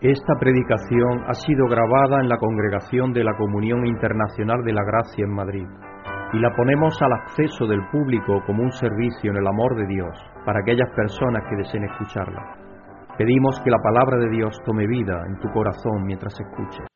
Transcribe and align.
Esta 0.00 0.34
predicación 0.38 1.24
ha 1.28 1.34
sido 1.34 1.66
grabada 1.68 2.20
en 2.20 2.28
la 2.28 2.36
Congregación 2.36 3.12
de 3.12 3.24
la 3.24 3.36
Comunión 3.36 3.86
Internacional 3.86 4.62
de 4.64 4.72
la 4.72 4.82
Gracia 4.84 5.24
en 5.24 5.32
Madrid 5.32 5.66
y 6.32 6.40
la 6.40 6.54
ponemos 6.54 7.00
al 7.00 7.12
acceso 7.12 7.66
del 7.66 7.80
público 7.92 8.42
como 8.44 8.64
un 8.64 8.72
servicio 8.72 9.30
en 9.30 9.36
el 9.36 9.46
amor 9.46 9.76
de 9.76 9.86
Dios 9.86 10.18
para 10.44 10.60
aquellas 10.60 10.90
personas 10.96 11.44
que 11.48 11.56
deseen 11.56 11.84
escucharla. 11.84 12.42
Pedimos 13.16 13.60
que 13.62 13.70
la 13.70 13.78
palabra 13.78 14.18
de 14.18 14.30
Dios 14.30 14.58
tome 14.66 14.86
vida 14.88 15.22
en 15.28 15.38
tu 15.38 15.48
corazón 15.52 16.04
mientras 16.04 16.34
escuches. 16.40 16.86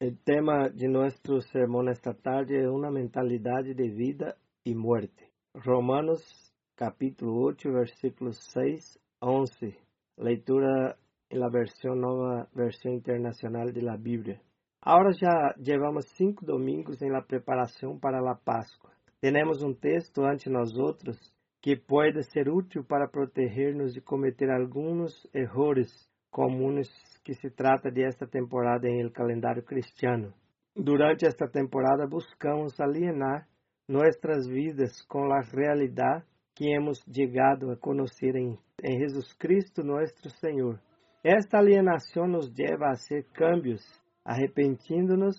El 0.00 0.18
tema 0.24 0.68
de 0.68 0.88
nuestro 0.88 1.40
sermón 1.40 1.88
esta 1.88 2.12
tarde 2.12 2.62
es 2.62 2.68
una 2.68 2.90
mentalidad 2.90 3.62
de 3.62 3.88
vida 3.88 4.34
y 4.64 4.74
muerte. 4.74 5.30
Romanos 5.54 6.52
capítulo 6.74 7.34
8, 7.46 7.70
versículos 7.72 8.36
6 8.52 8.98
a 9.20 9.26
11. 9.26 9.78
Leitura 10.16 10.96
en 11.30 11.40
la 11.40 11.48
versión 11.48 12.00
nueva 12.00 12.48
versión 12.54 12.94
internacional 12.94 13.72
de 13.72 13.82
la 13.82 13.96
Biblia. 13.96 14.40
Ahora 14.80 15.10
já 15.12 15.54
llevamos 15.58 16.06
cinco 16.16 16.46
domingos 16.46 17.02
em 17.02 17.10
la 17.10 17.22
preparação 17.22 17.98
para 17.98 18.18
a 18.18 18.34
Páscoa. 18.34 18.92
Temos 19.20 19.62
um 19.62 19.74
texto 19.74 20.24
ante 20.24 20.48
nós 20.48 20.76
outros 20.78 21.18
que 21.60 21.76
pode 21.76 22.22
ser 22.30 22.48
útil 22.48 22.84
para 22.84 23.08
proteger-nos 23.08 23.92
de 23.92 24.00
cometer 24.00 24.48
alguns 24.50 25.12
erros 25.34 26.08
comuns 26.30 26.88
que 27.24 27.34
se 27.34 27.50
trata 27.50 27.90
de 27.90 28.04
esta 28.04 28.26
temporada 28.26 28.88
em 28.88 29.00
el 29.00 29.12
calendário 29.12 29.64
cristiano. 29.64 30.32
Durante 30.76 31.26
esta 31.26 31.48
temporada 31.48 32.06
buscamos 32.06 32.78
alienar 32.78 33.48
nossas 33.88 34.46
vidas 34.46 35.02
com 35.08 35.32
a 35.32 35.40
realidade 35.40 36.24
que 36.54 36.72
hemos 36.72 36.98
chegado 37.12 37.70
a 37.72 37.76
conhecer 37.76 38.36
em, 38.36 38.56
em 38.82 38.98
Jesus 39.00 39.32
Cristo, 39.34 39.82
nosso 39.82 40.30
Senhor. 40.40 40.80
Esta 41.22 41.58
alienação 41.58 42.28
nos 42.28 42.48
leva 42.56 42.86
a 42.86 42.92
hacer 42.92 43.24
cambios, 43.32 43.82
arrepentindo-nos 44.24 45.36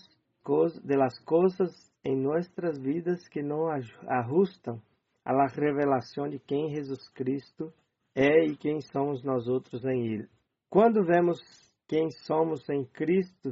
de 0.84 0.96
las 0.96 1.18
coisas 1.24 1.70
em 2.04 2.16
nossas 2.16 2.78
vidas 2.78 3.26
que 3.28 3.42
não 3.42 3.68
ajustam 3.68 4.82
a 5.24 5.32
la 5.32 5.46
revelação 5.46 6.28
de 6.28 6.38
quem 6.40 6.74
Jesus 6.74 7.08
Cristo 7.10 7.72
é 8.14 8.44
e 8.46 8.56
quem 8.56 8.80
somos 8.80 9.22
nós 9.22 9.46
outros 9.46 9.84
em 9.84 10.14
Ele. 10.14 10.28
Quando 10.68 11.04
vemos 11.04 11.38
quem 11.86 12.10
somos 12.26 12.68
em 12.68 12.84
Cristo, 12.86 13.50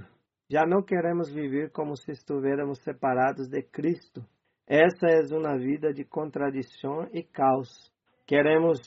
já 0.50 0.66
não 0.66 0.82
queremos 0.82 1.32
viver 1.32 1.70
como 1.70 1.96
se 1.96 2.12
estivéssemos 2.12 2.78
separados 2.82 3.48
de 3.48 3.62
Cristo. 3.62 4.24
Essa 4.66 5.06
é 5.06 5.20
uma 5.34 5.56
vida 5.56 5.92
de 5.92 6.04
contradição 6.04 7.08
e 7.12 7.22
caos. 7.22 7.68
Queremos 8.26 8.78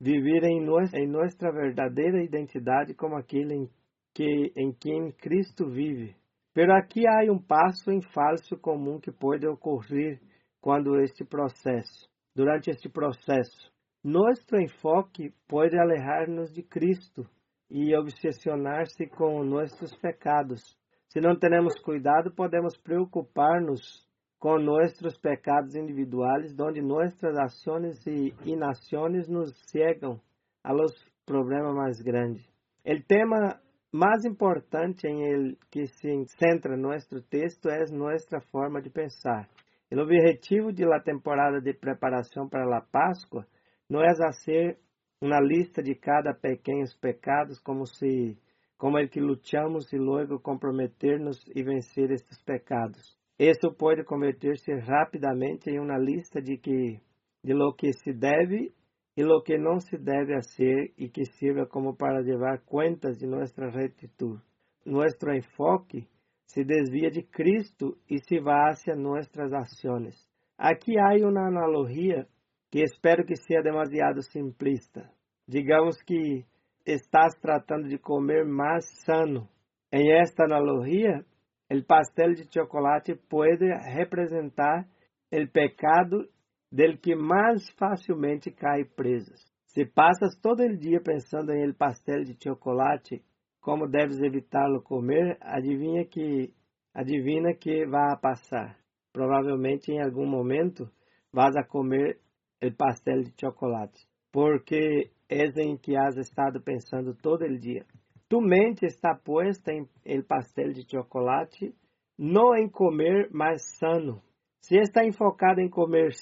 viver 0.00 0.44
em, 0.44 0.64
nossa, 0.64 0.98
em 0.98 1.06
nossa 1.06 1.50
verdadeira 1.50 2.22
identidade 2.22 2.94
como 2.94 3.16
aquele 3.16 3.54
em, 3.54 3.70
que, 4.14 4.52
em 4.56 4.72
quem 4.72 5.10
Cristo 5.12 5.68
vive. 5.68 6.14
Pero 6.54 6.72
aqui 6.72 7.06
há 7.06 7.30
um 7.30 7.38
passo 7.38 7.90
em 7.90 8.00
falso 8.00 8.56
comum 8.56 8.98
que 8.98 9.12
pode 9.12 9.46
ocorrer 9.46 10.20
quando 10.60 11.00
este 11.00 11.24
processo, 11.24 12.08
durante 12.34 12.70
este 12.70 12.88
processo, 12.88 13.70
nosso 14.02 14.56
enfoque 14.56 15.34
pode 15.48 15.76
alejar-nos 15.78 16.52
de 16.52 16.62
Cristo 16.62 17.28
e 17.70 17.94
obsessionar-se 17.96 19.06
com 19.08 19.42
nossos 19.42 19.94
pecados. 19.96 20.62
Se 21.08 21.20
não 21.20 21.36
temos 21.36 21.78
cuidado, 21.80 22.32
podemos 22.32 22.76
preocupar-nos 22.78 24.05
com 24.38 24.58
nossos 24.58 25.18
pecados 25.18 25.74
individuais, 25.74 26.54
onde 26.58 26.82
nossas 26.82 27.36
ações 27.36 28.06
e 28.06 28.34
inações 28.44 29.28
nos 29.28 29.50
cegam 29.70 30.20
a 30.62 30.72
los 30.72 30.92
problemas 31.24 31.74
mais 31.74 32.00
grandes. 32.00 32.44
O 32.84 33.02
tema 33.06 33.60
mais 33.92 34.24
importante 34.24 35.06
em 35.06 35.56
que 35.70 35.86
se 35.86 36.24
centra 36.38 36.76
nosso 36.76 37.22
texto 37.30 37.68
é 37.68 37.84
nossa 37.90 38.40
forma 38.52 38.80
de 38.82 38.90
pensar. 38.90 39.48
O 39.90 40.00
objetivo 40.00 40.72
de 40.72 40.84
la 40.84 41.00
temporada 41.00 41.60
de 41.60 41.72
preparação 41.72 42.48
para 42.48 42.64
a 42.76 42.82
Páscoa 42.82 43.46
não 43.88 44.02
é 44.02 44.14
fazer 44.14 44.78
uma 45.20 45.40
lista 45.40 45.82
de 45.82 45.94
cada 45.94 46.34
pequenos 46.34 46.94
pecados 46.96 47.58
como 47.60 47.86
se 47.86 48.36
como 48.76 48.98
que 49.08 49.20
lutamos 49.20 49.90
e 49.92 49.96
logo 49.96 50.38
comprometer-nos 50.38 51.42
e 51.54 51.62
vencer 51.62 52.10
estes 52.10 52.42
pecados. 52.42 53.16
Isso 53.38 53.72
pode 53.72 54.04
converter-se 54.04 54.72
rapidamente 54.74 55.68
em 55.70 55.78
uma 55.78 55.98
lista 55.98 56.40
de 56.40 56.56
que 56.56 57.00
de 57.44 57.52
lo 57.52 57.74
que 57.74 57.92
se 57.92 58.12
deve 58.12 58.72
e 59.16 59.22
lo 59.22 59.42
que 59.42 59.56
não 59.56 59.78
se 59.78 59.96
deve 59.96 60.34
fazer 60.34 60.92
e 60.98 61.08
que 61.08 61.24
sirva 61.24 61.66
como 61.66 61.94
para 61.96 62.20
levar 62.20 62.60
contas 62.64 63.18
de 63.18 63.26
nossa 63.26 63.68
retitude. 63.68 64.42
Nosso 64.84 65.30
enfoque 65.30 66.08
se 66.46 66.64
desvia 66.64 67.10
de 67.10 67.22
Cristo 67.22 67.96
e 68.10 68.18
se 68.18 68.40
va 68.40 68.70
hacia 68.70 68.96
nossas 68.96 69.52
ações. 69.52 70.14
Aqui 70.58 70.98
há 70.98 71.14
uma 71.26 71.48
analogia 71.48 72.26
que 72.70 72.82
espero 72.82 73.24
que 73.24 73.36
seja 73.36 73.62
demasiado 73.62 74.22
simplista. 74.22 75.10
Digamos 75.46 76.02
que 76.02 76.44
estás 76.84 77.34
tratando 77.40 77.88
de 77.88 77.98
comer 77.98 78.44
mais 78.44 78.84
sano. 79.04 79.48
Em 79.92 80.12
esta 80.20 80.44
analogia, 80.44 81.24
El 81.68 81.84
pastel 81.84 82.34
de 82.34 82.46
chocolate 82.48 83.16
pode 83.28 83.66
representar 83.94 84.86
o 85.32 85.46
pecado 85.52 86.28
del 86.70 86.98
que 87.00 87.16
mais 87.16 87.68
facilmente 87.76 88.52
cai 88.52 88.84
preso. 88.84 89.34
Se 89.66 89.84
passas 89.84 90.38
todo 90.40 90.62
o 90.62 90.76
dia 90.76 91.00
pensando 91.00 91.52
em 91.52 91.62
el 91.62 91.74
pastel 91.74 92.24
de 92.24 92.34
chocolate, 92.34 93.22
como 93.60 93.88
deves 93.88 94.20
evitá-lo 94.22 94.80
comer, 94.80 95.36
adivinha 95.40 96.04
que 96.06 96.54
adivina 96.94 97.52
que 97.52 97.84
vai 97.84 98.16
passar. 98.20 98.78
Provavelmente 99.12 99.90
em 99.90 100.00
algum 100.00 100.26
momento 100.26 100.88
vas 101.32 101.56
a 101.56 101.64
comer 101.64 102.20
o 102.62 102.70
pastel 102.72 103.22
de 103.22 103.34
chocolate, 103.38 104.06
porque 104.32 105.10
é 105.28 105.44
em 105.60 105.76
que 105.76 105.96
has 105.96 106.16
estado 106.16 106.60
pensando 106.62 107.14
todo 107.14 107.44
o 107.44 107.58
dia. 107.58 107.84
Tu 108.28 108.40
mente 108.40 108.86
está 108.86 109.14
puesta 109.14 109.72
em 109.72 109.88
el 110.04 110.24
pastel 110.24 110.72
de 110.72 110.82
chocolate, 110.88 111.74
não 112.18 112.56
em 112.56 112.68
comer 112.68 113.30
mais 113.30 113.62
sano. 113.78 114.20
Se 114.60 114.76
está 114.78 115.04
enfocado 115.04 115.60
em 115.60 115.68
comer 115.68 116.12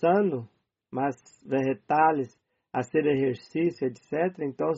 sano, 0.00 0.48
mas 0.90 1.16
vegetais, 1.44 2.34
fazer 2.72 3.06
exercício, 3.06 3.86
etc., 3.86 4.38
então, 4.40 4.72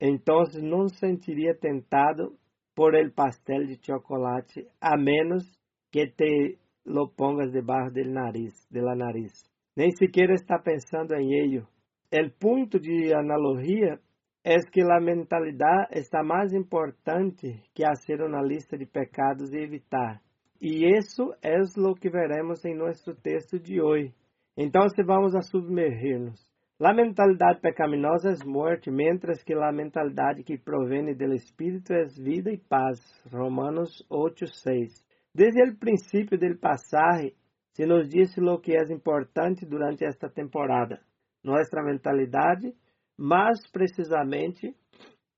então 0.00 0.44
não 0.62 0.88
sentiria 0.88 1.54
tentado 1.54 2.38
por 2.74 2.94
el 2.94 3.12
pastel 3.12 3.66
de 3.66 3.78
chocolate, 3.84 4.66
a 4.80 4.96
menos 4.96 5.44
que 5.90 6.06
te 6.06 6.58
lo 6.86 7.08
pongas 7.08 7.52
debaixo 7.52 7.92
del 7.92 8.12
nariz, 8.12 8.66
de 8.70 8.80
la 8.80 8.94
nariz. 8.94 9.42
Nem 9.76 9.90
sequer 9.90 10.30
está 10.30 10.58
pensando 10.58 11.14
em 11.14 11.34
ello. 11.34 11.66
El 12.10 12.32
punto 12.32 12.78
de 12.78 13.12
analogia 13.12 14.00
é 14.48 14.60
que 14.70 14.80
a 14.80 15.00
mentalidade 15.00 15.98
está 15.98 16.22
mais 16.22 16.52
importante 16.52 17.60
que 17.74 17.84
fazer 17.84 18.22
uma 18.22 18.40
lista 18.40 18.78
de 18.78 18.86
pecados 18.86 19.52
e 19.52 19.58
evitar. 19.58 20.22
E 20.62 20.86
isso 20.96 21.34
é 21.42 21.56
o 21.58 21.94
que 21.96 22.08
veremos 22.08 22.64
em 22.64 22.76
nosso 22.76 23.12
texto 23.16 23.58
de 23.58 23.82
hoje. 23.82 24.14
Então, 24.56 24.88
se 24.88 25.02
vamos 25.02 25.34
a 25.34 25.42
submergir-nos. 25.42 26.40
A 26.80 26.94
mentalidade 26.94 27.60
pecaminosa 27.60 28.30
é 28.30 28.46
morte, 28.46 28.88
mientras 28.88 29.42
que 29.42 29.52
a 29.52 29.72
mentalidade 29.72 30.44
que 30.44 30.56
provém 30.56 31.12
do 31.12 31.34
Espírito 31.34 31.92
é 31.92 32.04
vida 32.04 32.52
e 32.52 32.56
paz. 32.56 33.00
Romanos 33.32 34.06
8:6. 34.08 34.92
Desde 35.34 35.60
o 35.70 35.76
princípio 35.76 36.38
do 36.38 36.56
passagem, 36.56 37.34
se 37.72 37.84
nos 37.84 38.08
disse 38.08 38.40
o 38.40 38.60
que 38.60 38.76
é 38.76 38.92
importante 38.92 39.66
durante 39.66 40.04
esta 40.04 40.30
temporada. 40.30 41.00
Nossa 41.42 41.82
mentalidade 41.82 42.72
mais 43.18 43.58
precisamente 43.70 44.74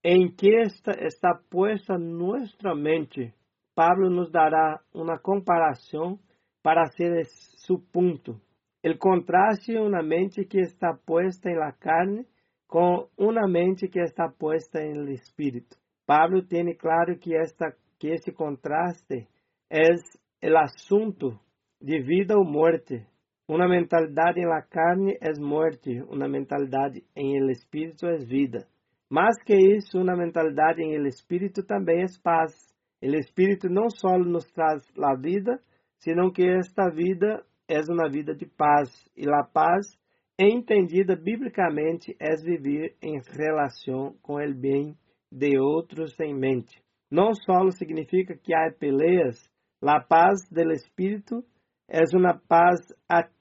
em 0.05 0.31
que 0.31 0.49
está, 0.61 0.93
está 1.01 1.35
posta 1.51 1.99
nossa 1.99 2.75
mente. 2.75 3.33
Pablo 3.75 4.11
nos 4.11 4.31
dará 4.31 4.81
uma 4.95 5.19
comparação 5.19 6.19
para 6.63 6.87
ser 6.87 7.25
seu 7.25 7.79
ponto. 7.79 8.41
O 8.85 8.99
contraste 8.99 9.77
é 9.77 9.81
uma 9.81 10.03
mente 10.03 10.45
que 10.45 10.61
está 10.61 10.95
posta 10.95 11.51
em 11.51 11.57
la 11.57 11.73
carne 11.73 12.27
com 12.67 13.09
uma 13.17 13.49
mente 13.49 13.89
que 13.89 14.01
está 14.01 14.29
posta 14.29 14.81
em 14.81 15.13
espírito. 15.13 15.77
Pablo 16.07 16.43
tem 16.43 16.75
claro 16.77 17.19
que 17.19 17.35
esta 17.35 17.75
que 17.99 18.09
esse 18.09 18.33
contraste 18.33 19.27
é 19.69 20.51
o 20.51 20.57
assunto 20.57 21.39
de 21.81 22.01
vida 22.01 22.37
ou 22.37 22.45
morte, 22.45 23.05
uma 23.49 23.67
mentalidade 23.67 24.39
em 24.39 24.47
la 24.47 24.61
carne 24.61 25.17
é 25.23 25.33
morte, 25.41 26.03
uma 26.03 26.29
mentalidade 26.29 27.03
em 27.17 27.39
el 27.39 27.51
espírito 27.51 28.07
é 28.07 28.19
vida. 28.19 28.69
Mais 29.11 29.43
que 29.43 29.55
isso, 29.55 29.99
uma 29.99 30.15
mentalidade 30.15 30.83
em 30.83 30.95
el 30.95 31.07
espírito 31.07 31.65
também 31.65 32.03
é 32.03 32.07
paz. 32.23 32.53
El 33.01 33.15
espírito 33.15 33.71
não 33.71 33.89
só 33.89 34.19
nos 34.19 34.45
traz 34.53 34.83
a 35.03 35.15
vida, 35.15 35.59
senão 35.99 36.31
que 36.31 36.47
esta 36.47 36.91
vida 36.91 37.43
é 37.67 37.81
uma 37.91 38.11
vida 38.11 38.35
de 38.35 38.45
paz. 38.45 38.91
E 39.17 39.27
a 39.27 39.43
paz, 39.43 39.99
entendida 40.39 41.17
biblicamente, 41.17 42.15
é 42.21 42.37
viver 42.37 42.97
em 43.03 43.19
relação 43.35 44.15
com 44.21 44.35
o 44.35 44.55
bem 44.55 44.95
de 45.33 45.59
outros 45.59 46.21
em 46.21 46.35
mente. 46.35 46.83
Não 47.11 47.33
só 47.33 47.71
significa 47.71 48.37
que 48.37 48.55
há 48.55 48.71
peleas, 48.79 49.39
a 49.83 50.01
paz 50.01 50.41
do 50.51 50.71
espírito 50.71 51.43
é 51.89 52.03
uma 52.15 52.39
paz 52.47 52.81
ativa 53.09 53.38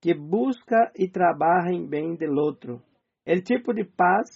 que 0.00 0.14
busca 0.14 0.90
e 0.96 1.08
trabalha 1.08 1.72
em 1.72 1.86
bem 1.86 2.16
do 2.16 2.40
outro. 2.40 2.82
O 3.26 3.40
tipo 3.42 3.72
de 3.72 3.84
paz 3.84 4.28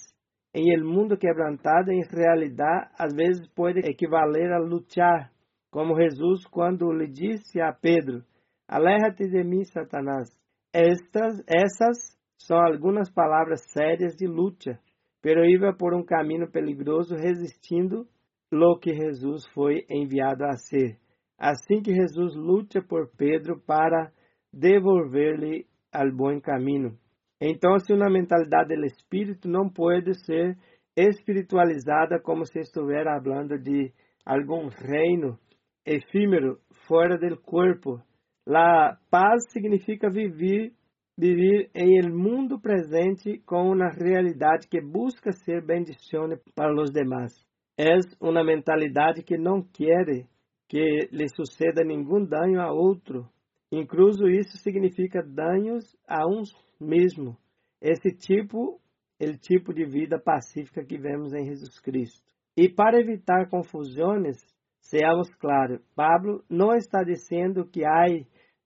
em 0.55 0.73
el 0.73 0.85
mundo 0.85 1.19
quebrantado, 1.19 1.91
em 1.91 2.03
realidade, 2.03 2.89
às 2.99 3.13
vezes 3.15 3.47
pode 3.49 3.81
equivaler 3.81 4.53
a 4.53 4.59
lutar, 4.59 5.31
como 5.71 6.01
Jesus 6.01 6.47
quando 6.47 6.91
lhe 6.93 7.09
disse 7.09 7.61
a 7.61 7.73
Pedro: 7.73 8.23
Aleja-te 8.67 9.29
de 9.29 9.45
mim, 9.45 9.65
Satanás. 9.65 10.29
Estas, 10.73 11.43
essas 11.47 12.17
são 12.39 12.59
algumas 12.59 13.11
palavras 13.11 13.61
sérias 13.73 14.15
de 14.17 14.27
luta, 14.27 14.79
pero 15.21 15.45
iba 15.45 15.75
por 15.75 15.95
um 15.95 16.05
caminho 16.05 16.51
perigoso 16.51 17.15
resistindo 17.15 18.07
lo 18.51 18.79
que 18.79 18.95
Jesus 18.95 19.47
foi 19.53 19.85
enviado 19.91 20.45
a 20.45 20.53
ser. 20.53 20.97
Assim 21.39 21.83
que 21.83 21.93
Jesus 21.93 22.35
luta 22.35 22.81
por 22.81 23.11
Pedro 23.17 23.61
para 23.61 24.13
devolver-lhe 24.53 25.67
ao 25.93 26.11
bom 26.13 26.41
caminho. 26.41 26.99
Então, 27.41 27.79
se 27.79 27.93
uma 27.93 28.09
mentalidade 28.09 28.75
do 28.75 28.87
espírito 28.87 29.49
não 29.49 29.69
pode 29.69 30.15
ser 30.25 30.57
espiritualizada 30.97 32.19
como 32.21 32.47
se 32.47 32.61
estivesse 32.61 33.05
falando 33.05 33.59
de 33.59 33.93
algum 34.25 34.69
reino 34.69 35.39
efímero 35.85 36.59
fora 36.89 37.17
do 37.19 37.41
corpo. 37.41 38.01
La 38.47 38.99
paz 39.11 39.45
significa 39.53 40.11
viver 40.11 40.73
viver 41.19 41.71
em 41.75 41.97
el 41.99 42.13
mundo 42.13 42.61
presente 42.61 43.39
com 43.47 43.71
uma 43.71 43.89
realidade 43.89 44.69
que 44.69 44.83
busca 44.83 45.33
ser 45.33 45.65
bendição 45.65 46.29
para 46.55 46.75
os 46.75 46.91
demais. 46.91 47.33
É 47.79 47.97
uma 48.21 48.45
mentalidade 48.45 49.23
que 49.23 49.39
não 49.39 49.63
quer 49.63 50.27
que 50.69 51.09
lhe 51.11 51.29
suceda 51.29 51.83
nenhum 51.83 52.25
dano 52.25 52.61
a 52.61 52.71
outro. 52.71 53.27
Incluso 53.73 54.29
isso 54.29 54.57
significa 54.59 55.23
danos 55.23 55.85
a 56.07 56.27
uns 56.27 56.51
mesmo. 56.81 57.37
Esse 57.81 58.11
tipo, 58.17 58.81
o 59.21 59.39
tipo 59.39 59.75
de 59.75 59.85
vida 59.85 60.19
pacífica 60.19 60.85
que 60.85 60.99
vemos 60.99 61.33
em 61.35 61.47
Jesus 61.47 61.81
Cristo. 61.81 62.25
E 62.57 62.69
para 62.69 63.01
evitar 63.01 63.49
confusões, 63.49 64.37
sejamos 64.81 65.29
claros, 65.35 65.81
Pablo 65.95 66.45
não 66.49 66.73
está 66.75 67.03
dizendo 67.03 67.67
que 67.67 67.85
há 67.85 68.07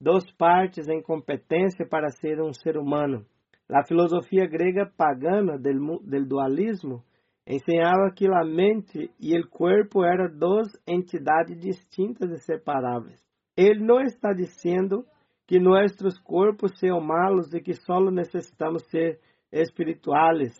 duas 0.00 0.30
partes 0.32 0.86
em 0.88 1.02
competência 1.02 1.86
para 1.86 2.10
ser 2.10 2.40
um 2.40 2.52
ser 2.52 2.76
humano. 2.76 3.24
A 3.68 3.84
filosofia 3.84 4.46
grega 4.46 4.84
pagana 4.84 5.58
del 5.58 6.26
dualismo 6.26 7.02
ensinava 7.46 8.12
que 8.14 8.26
a 8.26 8.44
mente 8.44 9.10
e 9.18 9.38
o 9.38 9.48
corpo 9.48 10.04
eram 10.04 10.28
duas 10.36 10.68
entidades 10.86 11.58
distintas 11.60 12.30
e 12.30 12.38
separáveis. 12.38 13.20
Ele 13.56 13.84
não 13.84 14.00
está 14.00 14.32
dizendo 14.32 15.04
que 15.46 15.58
nossos 15.58 16.18
corpos 16.20 16.78
são 16.78 17.00
malos 17.00 17.52
e 17.52 17.60
que 17.60 17.74
só 17.74 18.00
necessitamos 18.10 18.84
ser 18.88 19.18
espirituais. 19.52 20.54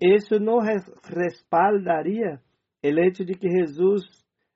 Isso 0.00 0.38
não 0.38 0.58
respaldaria 0.58 2.40
o 2.82 2.86
hecho 2.86 3.24
de 3.24 3.34
que 3.34 3.48
Jesus 3.48 4.02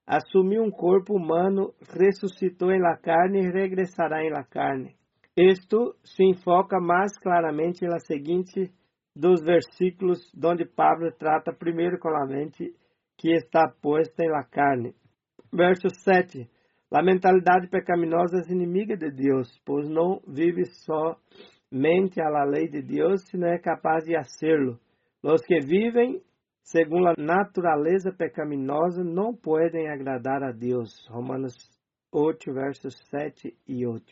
assumiu 0.07 0.63
um 0.63 0.71
corpo 0.71 1.17
humano, 1.17 1.75
ressuscitou 1.91 2.71
em 2.71 2.81
la 2.81 2.97
carne 2.97 3.41
e 3.41 3.51
regressará 3.51 4.23
em 4.23 4.31
la 4.31 4.45
carne. 4.45 4.95
Isto 5.37 5.97
se 6.05 6.23
enfoca 6.23 6.79
mais 6.79 7.19
claramente 7.19 7.85
na 7.85 7.99
seguinte 7.99 8.73
dos 9.17 9.43
versículos 9.43 10.21
onde 10.45 10.65
Pablo 10.65 11.11
trata 11.19 11.53
primeiro 11.53 11.99
com 11.99 12.09
a 12.11 12.27
mente 12.27 12.73
que 13.17 13.33
está 13.33 13.69
posta 13.83 14.25
em 14.25 14.31
la 14.31 14.45
carne. 14.45 14.95
Verso 15.53 15.89
7. 15.89 16.49
A 16.95 17.03
mentalidade 17.03 17.67
pecaminosa 17.67 18.37
é 18.39 18.53
inimiga 18.53 18.97
de 18.97 19.11
Deus, 19.11 19.61
pois 19.67 19.91
não 19.91 20.23
vive 20.29 20.65
somente 20.65 22.21
la 22.21 22.45
lei 22.45 22.69
de 22.69 22.81
Deus, 22.83 23.21
não 23.35 23.49
é 23.49 23.59
capaz 23.59 24.05
de 24.05 24.15
hacerlo. 24.15 24.79
Os 25.21 25.45
que 25.45 25.59
vivem 25.59 26.23
segundo 26.63 27.09
a 27.09 27.15
natureza 27.19 28.13
pecaminosa 28.13 29.03
não 29.03 29.35
podem 29.35 29.89
agradar 29.89 30.45
a 30.45 30.53
Deus. 30.53 31.05
Romanos 31.09 31.57
8, 32.13 32.53
versos 32.53 32.95
7 33.11 33.53
e 33.67 33.85
8. 33.85 34.05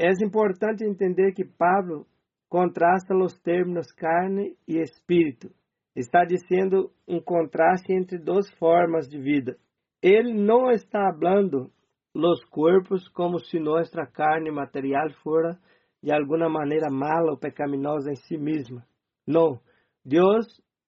É 0.00 0.10
importante 0.24 0.84
entender 0.84 1.34
que 1.34 1.44
Pablo 1.44 2.04
contrasta 2.48 3.14
os 3.14 3.38
termos 3.38 3.92
carne 3.92 4.56
e 4.66 4.80
espírito. 4.80 5.52
Está 5.94 6.24
dizendo 6.24 6.90
um 7.06 7.20
contraste 7.20 7.92
entre 7.92 8.18
duas 8.18 8.50
formas 8.58 9.08
de 9.08 9.20
vida. 9.20 9.56
Ele 10.02 10.34
não 10.34 10.68
está 10.70 11.12
falando 11.12 11.70
los 12.16 12.42
corpos 12.46 13.10
como 13.10 13.38
se 13.38 13.60
nossa 13.60 14.06
carne 14.06 14.50
material 14.50 15.12
fora 15.22 15.58
de 16.02 16.10
alguma 16.10 16.48
maneira 16.48 16.88
mala 16.90 17.32
ou 17.32 17.38
pecaminosa 17.38 18.10
em 18.10 18.16
si 18.16 18.38
mesma. 18.38 18.82
Não, 19.26 19.60
Deus 20.02 20.46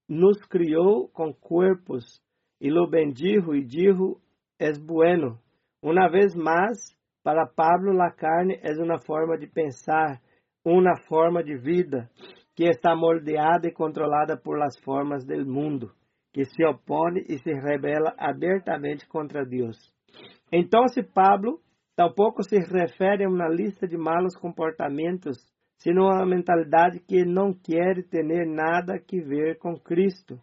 nos 0.08 0.38
criou 0.46 1.08
com 1.08 1.34
corpos 1.34 2.22
e 2.58 2.70
lo 2.70 2.88
bendijo 2.88 3.54
e 3.54 3.62
dijo 3.62 4.18
es 4.58 4.78
bueno. 4.78 5.38
Uma 5.82 6.08
vez 6.08 6.34
mais, 6.34 6.78
para 7.22 7.46
Pablo, 7.46 7.92
la 7.92 8.10
carne 8.10 8.58
é 8.62 8.72
uma 8.82 8.98
forma 8.98 9.36
de 9.36 9.46
pensar, 9.46 10.20
uma 10.64 10.96
forma 11.08 11.44
de 11.44 11.56
vida 11.56 12.08
que 12.56 12.64
está 12.64 12.96
moldeada 12.96 13.68
e 13.68 13.72
controlada 13.72 14.36
por 14.36 14.58
las 14.58 14.80
formas 14.80 15.26
del 15.26 15.44
mundo, 15.44 15.92
que 16.32 16.44
se 16.44 16.64
opõe 16.64 17.20
e 17.28 17.38
se 17.38 17.52
rebela 17.52 18.14
abertamente 18.18 19.06
contra 19.06 19.44
Deus. 19.44 19.76
Então, 20.52 20.86
se 20.88 21.02
Pablo 21.02 21.60
tampouco 21.96 22.42
se 22.42 22.56
refere 22.58 23.24
a 23.24 23.28
uma 23.28 23.48
lista 23.48 23.86
de 23.86 23.96
malos 23.96 24.36
comportamentos, 24.36 25.36
sino 25.78 26.04
a 26.04 26.16
uma 26.16 26.26
mentalidade 26.26 27.00
que 27.00 27.24
não 27.24 27.52
quer 27.52 28.04
ter 28.08 28.24
nada 28.46 28.98
que 28.98 29.20
ver 29.20 29.58
com 29.58 29.74
Cristo. 29.76 30.38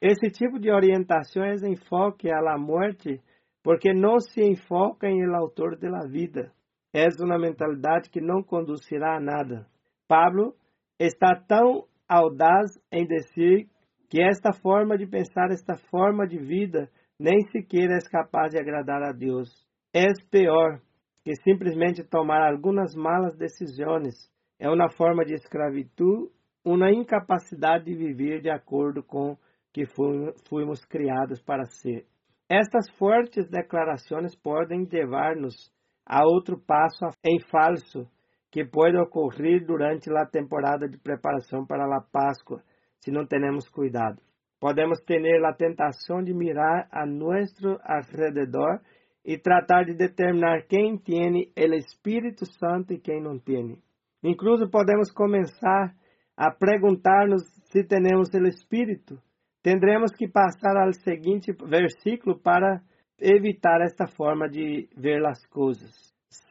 Esse 0.00 0.30
tipo 0.30 0.58
de 0.58 0.70
orientações 0.70 1.62
enfoque 1.62 2.30
a 2.30 2.40
la 2.40 2.58
morte 2.58 3.20
porque 3.62 3.94
não 3.94 4.20
se 4.20 4.42
enfoca 4.42 5.08
em 5.08 5.22
el 5.22 5.34
autor 5.34 5.78
de 5.78 5.88
la 5.88 6.06
vida. 6.06 6.52
É 6.92 7.06
uma 7.20 7.38
mentalidade 7.38 8.10
que 8.10 8.20
não 8.20 8.42
conduzirá 8.42 9.16
a 9.16 9.20
nada. 9.20 9.66
Pablo 10.06 10.54
está 10.98 11.34
tão 11.34 11.84
audaz 12.08 12.78
em 12.92 13.06
dizer 13.06 13.66
que 14.08 14.22
esta 14.22 14.52
forma 14.52 14.96
de 14.96 15.06
pensar, 15.06 15.50
esta 15.50 15.74
forma 15.90 16.26
de 16.26 16.38
vida, 16.38 16.88
nem 17.24 17.40
sequer 17.50 17.90
és 17.90 18.06
capaz 18.06 18.50
de 18.52 18.58
agradar 18.58 19.02
a 19.02 19.10
Deus. 19.10 19.48
És 19.94 20.22
pior 20.30 20.78
que 21.24 21.34
simplesmente 21.36 22.04
tomar 22.04 22.42
algumas 22.46 22.94
malas 22.94 23.34
decisões. 23.38 24.14
É 24.58 24.68
uma 24.68 24.90
forma 24.90 25.24
de 25.24 25.32
escravidão, 25.32 26.28
uma 26.62 26.92
incapacidade 26.92 27.86
de 27.86 27.94
viver 27.94 28.42
de 28.42 28.50
acordo 28.50 29.02
com 29.02 29.38
que 29.72 29.86
fomos 29.86 30.84
criados 30.84 31.40
para 31.40 31.64
ser. 31.64 32.04
Estas 32.46 32.90
fortes 32.98 33.48
declarações 33.48 34.36
podem 34.36 34.86
levar-nos 34.92 35.72
a 36.04 36.22
outro 36.26 36.60
passo 36.60 37.06
em 37.24 37.40
falso 37.50 38.06
que 38.50 38.66
pode 38.66 38.98
ocorrer 38.98 39.64
durante 39.64 40.10
a 40.14 40.26
temporada 40.26 40.86
de 40.86 40.98
preparação 40.98 41.64
para 41.66 41.84
a 41.84 42.02
Páscoa, 42.02 42.62
se 43.00 43.10
não 43.10 43.26
temos 43.26 43.66
cuidado. 43.70 44.20
Podemos 44.60 45.00
ter 45.00 45.44
a 45.44 45.52
tentação 45.52 46.22
de 46.22 46.32
mirar 46.32 46.88
a 46.90 47.04
nosso 47.06 47.78
alrededor 47.82 48.80
e 49.24 49.38
tratar 49.38 49.84
de 49.84 49.94
determinar 49.94 50.62
quem 50.68 50.98
tem 50.98 51.52
o 51.56 51.74
Espírito 51.74 52.46
Santo 52.46 52.92
e 52.92 52.98
quem 52.98 53.22
não 53.22 53.38
tem. 53.38 53.78
Incluso 54.22 54.70
podemos 54.70 55.10
começar 55.12 55.94
a 56.36 56.50
perguntar-nos 56.50 57.42
se 57.70 57.84
temos 57.84 58.32
o 58.32 58.46
Espírito. 58.46 59.18
Tendremos 59.62 60.12
que 60.12 60.28
passar 60.28 60.76
ao 60.76 60.92
seguinte 60.92 61.52
versículo 61.52 62.38
para 62.38 62.80
evitar 63.18 63.80
esta 63.80 64.06
forma 64.06 64.48
de 64.48 64.88
ver 64.96 65.24
as 65.24 65.46
coisas. 65.46 65.90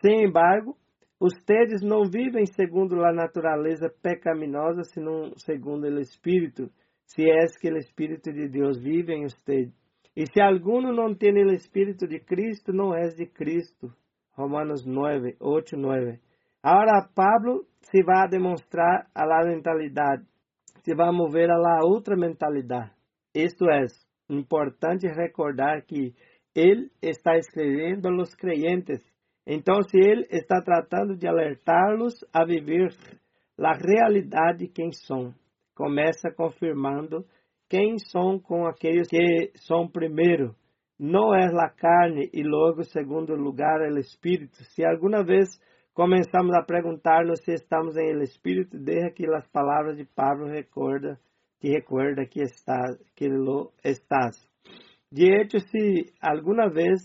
Sem 0.01 0.25
embargo, 0.25 0.75
Ustedes 1.23 1.81
não 1.81 2.03
vivem 2.03 2.45
segundo 2.45 3.01
a 3.05 3.13
natureza 3.13 3.89
pecaminosa, 4.01 4.83
senão 4.83 5.31
segundo 5.37 5.85
o 5.85 5.99
Espírito, 6.01 6.69
se 7.05 7.23
é 7.29 7.45
que 7.59 7.71
o 7.71 7.77
Espírito 7.77 8.31
de 8.31 8.47
Deus 8.47 8.79
vive 8.79 9.13
em 9.13 9.23
você. 9.23 9.71
E 10.15 10.25
se 10.27 10.41
alguno 10.41 10.93
não 10.93 11.15
tem 11.15 11.33
o 11.33 11.53
Espírito 11.53 12.07
de 12.07 12.19
Cristo, 12.19 12.71
não 12.71 12.93
é 12.93 13.07
de 13.09 13.25
Cristo. 13.25 13.91
Romanos 14.31 14.85
9, 14.85 15.35
8, 15.39 15.77
9. 15.77 16.19
Agora, 16.61 17.07
Pablo 17.13 17.65
se 17.81 18.03
vai 18.03 18.27
demonstrar 18.29 19.07
a 19.13 19.25
la 19.25 19.45
mentalidade, 19.45 20.23
se 20.83 20.95
vai 20.95 21.11
mover 21.11 21.49
a 21.51 21.57
la 21.57 21.79
outra 21.83 22.15
mentalidade. 22.15 22.91
Isto 23.33 23.69
é, 23.69 23.85
importante 24.29 25.07
recordar 25.07 25.83
que 25.83 26.13
ele 26.55 26.89
está 27.01 27.35
escrevendo 27.37 28.07
aos 28.07 28.33
creyentes. 28.35 29.03
Então, 29.45 29.81
se 29.83 29.97
ele 29.97 30.25
está 30.29 30.61
tratando 30.61 31.17
de 31.17 31.27
alertá-los 31.27 32.13
a 32.31 32.45
viver 32.45 32.93
a 33.59 33.73
realidade 33.73 34.67
quem 34.67 34.91
são, 34.91 35.33
começa 35.75 36.31
confirmando 36.31 37.25
quem 37.69 37.97
são 37.97 38.39
com 38.39 38.65
aqueles 38.67 39.07
que 39.07 39.51
são 39.55 39.87
primeiro. 39.87 40.55
Não 40.99 41.33
é 41.33 41.45
a 41.45 41.69
carne 41.69 42.29
e 42.31 42.43
logo, 42.43 42.83
segundo 42.83 43.35
lugar, 43.35 43.81
o 43.81 43.97
Espírito. 43.97 44.63
Se 44.63 44.85
alguma 44.85 45.23
vez 45.23 45.59
começamos 45.93 46.53
a 46.55 46.63
perguntar-nos 46.63 47.41
se 47.41 47.53
estamos 47.53 47.97
em 47.97 48.21
Espírito, 48.21 48.77
deixa 48.77 49.11
que 49.11 49.25
as 49.25 49.47
palavras 49.49 49.97
de 49.97 50.05
Pablo 50.05 50.45
recorda, 50.45 51.19
te 51.59 51.69
recuerda 51.69 52.25
que, 52.25 52.41
está, 52.41 52.95
que 53.15 53.27
lo 53.27 53.71
estás. 53.83 54.37
De 55.11 55.33
hecho, 55.33 55.59
se 55.59 56.13
alguma 56.21 56.69
vez 56.69 57.01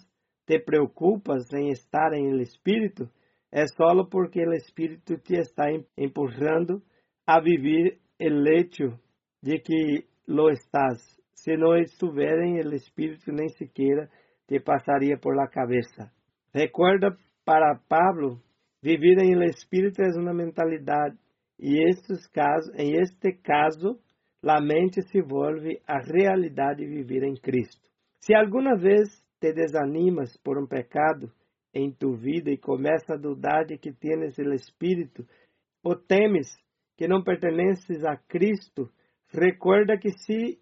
te 0.46 0.58
preocupas 0.60 1.52
em 1.52 1.70
estar 1.70 2.12
em 2.12 2.40
Espírito, 2.40 3.08
é 3.50 3.66
só 3.66 4.04
porque 4.04 4.46
o 4.46 4.52
Espírito 4.52 5.18
te 5.18 5.38
está 5.38 5.66
empurrando 5.96 6.82
a 7.26 7.40
viver 7.40 7.98
o 8.20 8.48
hecho 8.48 8.98
de 9.42 9.60
que 9.60 10.06
lo 10.26 10.50
estás. 10.50 10.98
Se 11.34 11.56
não 11.56 11.76
estiver 11.76 12.38
em 12.42 12.58
el 12.58 12.72
Espírito, 12.74 13.30
nem 13.32 13.48
sequer 13.48 14.08
te 14.46 14.60
passaria 14.60 15.16
por 15.18 15.36
la 15.36 15.48
cabeça. 15.48 16.10
Recuerda 16.52 17.16
para 17.44 17.78
Pablo 17.88 18.42
Viver 18.80 19.18
em 19.18 19.44
espírito 19.44 20.00
é 20.00 20.20
uma 20.20 20.32
mentalidade 20.32 21.16
e 21.58 21.82
estes 21.90 22.28
casos, 22.28 22.72
em 22.76 22.92
este 22.92 23.32
caso, 23.32 23.98
a 24.44 24.60
mente 24.60 25.02
se 25.02 25.20
volve 25.20 25.82
a 25.84 25.98
realidade 25.98 26.86
de 26.86 26.86
viver 26.86 27.24
em 27.24 27.34
Cristo. 27.34 27.88
Se 28.20 28.34
alguma 28.34 28.76
vez 28.76 29.08
te 29.40 29.52
desanimas 29.52 30.36
por 30.44 30.56
um 30.56 30.66
pecado 30.66 31.32
em 31.74 31.90
tu 31.92 32.14
vida 32.14 32.50
e 32.50 32.56
começa 32.56 33.14
a 33.14 33.18
dudar 33.18 33.64
de 33.64 33.76
que 33.78 33.92
tienes 33.92 34.38
o 34.38 34.52
Espírito, 34.52 35.26
ou 35.82 35.96
temes 35.96 36.46
que 36.98 37.08
não 37.08 37.22
pertences 37.22 38.04
a 38.04 38.16
Cristo, 38.16 38.90
recuerda 39.32 39.96
que 39.96 40.10
se, 40.10 40.60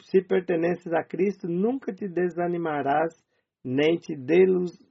se 0.00 0.22
pertences 0.22 0.92
a 0.92 1.04
Cristo, 1.04 1.46
nunca 1.46 1.92
te 1.94 2.08
desanimarás 2.08 3.14
nem 3.64 3.98
te 3.98 4.16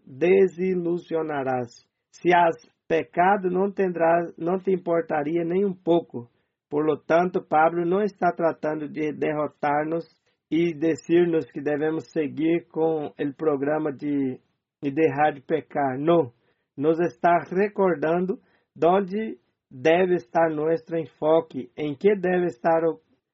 desilusionarás. 0.06 1.68
Se 2.12 2.30
has 2.36 2.56
pecado, 2.88 3.50
não, 3.50 3.72
tendrás, 3.72 4.32
não 4.38 4.60
te 4.60 4.72
importaria 4.72 5.44
nem 5.44 5.66
um 5.66 5.74
pouco. 5.74 6.30
Por 6.70 6.86
lo 6.86 6.98
tanto, 6.98 7.42
Pablo 7.42 7.84
não 7.86 8.04
está 8.04 8.32
tratando 8.32 8.88
de 8.88 9.12
derrotar-nos 9.14 10.06
e 10.52 10.74
dizer-nos 10.74 11.50
que 11.52 11.60
devemos 11.62 12.12
seguir 12.12 12.68
com 12.70 13.08
o 13.08 13.34
programa 13.36 13.92
de, 13.92 14.40
de 14.82 14.92
deixar 14.92 15.34
de 15.34 15.42
pecar. 15.42 15.98
Não. 15.98 16.32
Nos 16.76 17.00
está 17.00 17.40
recordando 17.50 18.40
onde 18.84 19.40
deve 19.70 20.16
estar 20.16 20.50
nosso 20.50 20.96
enfoque, 20.96 21.70
em 21.76 21.96
que 21.96 22.16
deve 22.16 22.46
estar 22.46 22.82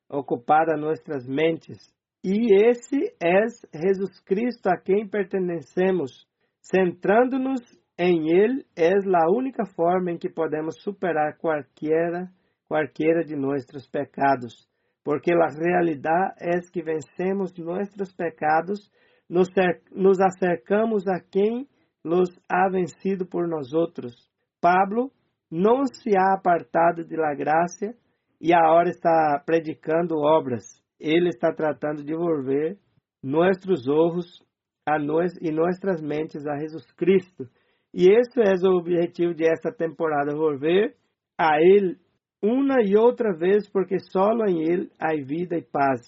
ocupada 0.10 0.76
nossas 0.78 1.28
mentes. 1.28 1.94
E 2.24 2.56
esse 2.70 3.16
é 3.22 3.46
Jesus 3.74 4.20
Cristo 4.22 4.68
a 4.68 4.78
quem 4.78 5.08
pertencemos, 5.08 6.26
centrando-nos 6.62 7.62
em 7.98 8.30
Ele 8.30 8.66
é 8.76 8.90
a 8.90 9.30
única 9.30 9.66
forma 9.66 10.12
em 10.12 10.18
que 10.18 10.30
podemos 10.30 10.82
superar 10.82 11.38
qualquer, 11.38 12.28
qualquer 12.68 13.24
de 13.24 13.36
nossos 13.36 13.88
pecados, 13.88 14.68
porque 15.04 15.32
a 15.34 15.48
realidade 15.48 16.34
é 16.40 16.60
que 16.72 16.82
vencemos 16.82 17.54
nossos 17.58 18.14
pecados, 18.16 18.90
nos, 19.30 19.48
nos 19.92 20.20
acercamos 20.20 21.08
a 21.08 21.20
quem 21.20 21.68
los 22.04 22.30
ha 22.50 22.70
vencido 22.70 23.26
por 23.26 23.48
nós 23.48 23.74
outros. 23.74 24.14
Pablo 24.60 25.12
não 25.54 25.86
se 25.86 26.18
ha 26.18 26.34
apartado 26.34 27.04
de 27.04 27.16
la 27.16 27.34
graça 27.36 27.94
e 28.42 28.54
agora 28.54 28.90
está 28.90 29.42
predicando 29.46 30.18
obras. 30.18 30.64
Ele 31.00 31.30
está 31.30 31.54
tratando 31.54 32.04
de 32.04 32.16
volver 32.16 32.78
nossos 33.22 33.88
olhos 33.88 34.42
a 34.86 34.98
nós 34.98 35.34
e 35.42 35.52
nossas 35.52 36.02
mentes 36.02 36.46
a 36.46 36.58
Jesus 36.58 36.92
Cristo 36.94 37.48
e 37.94 38.10
esse 38.10 38.42
é 38.42 38.68
o 38.68 38.78
objetivo 38.78 39.36
de 39.36 39.46
esta 39.46 39.72
temporada, 39.72 40.36
volver 40.36 40.96
a 41.38 41.62
Ele 41.62 41.96
uma 42.42 42.82
e 42.82 42.98
outra 42.98 43.32
vez, 43.38 43.70
porque 43.70 44.00
só 44.00 44.32
em 44.48 44.64
Ele 44.64 44.90
há 45.00 45.14
vida 45.24 45.56
e 45.56 45.62
paz. 45.62 46.02